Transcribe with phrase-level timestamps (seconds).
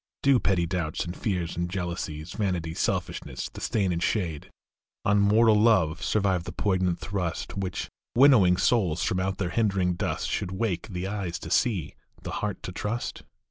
[0.23, 4.49] Do petty doubts and fears and jealousies, Vanity, selfishness, the stain and shade
[5.05, 10.27] On mortal love, survive the poignant thrust Which, winnowing souls from out their hindering dust,
[10.27, 11.93] Should wake the eyes to see,
[12.23, 13.21] the heart to trust